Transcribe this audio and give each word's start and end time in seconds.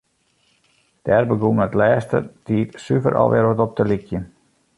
Dêr 1.05 1.23
begûn 1.29 1.59
it 1.65 1.73
de 1.73 1.77
lêste 1.81 2.17
tiid 2.45 2.69
suver 2.85 3.13
al 3.21 3.29
wer 3.31 3.45
wat 3.47 3.63
op 3.65 3.71
te 3.77 3.83
lykjen. 3.91 4.25